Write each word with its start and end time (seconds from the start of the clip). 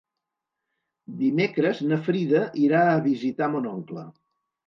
Dimecres 1.17 1.81
na 1.91 1.99
Frida 2.07 2.41
irà 2.63 2.81
a 2.93 2.97
visitar 3.09 3.53
mon 3.57 3.67
oncle. 3.77 4.09